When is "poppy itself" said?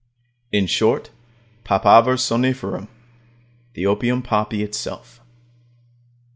4.23-5.21